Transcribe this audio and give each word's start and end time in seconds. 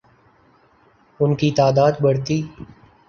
ان 1.19 1.35
کی 1.35 1.51
تعداد 1.51 2.01
بڑھتی 2.01 2.41